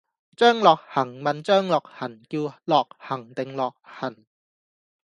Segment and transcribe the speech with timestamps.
[0.35, 4.25] 張諾恒問張樂痕叫諾恒定樂痕？